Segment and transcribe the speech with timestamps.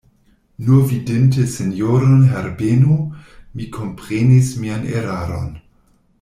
[0.57, 2.97] Nur vidinte sinjoron Herbeno,
[3.59, 5.55] mi komprenis mian eraron.